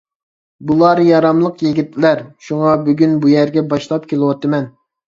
[0.69, 4.73] بۇلار ياراملىق يىگىتلەر، شۇڭا بۈگۈن بۇ يەرگە باشلاپ كېلىۋاتىمەن.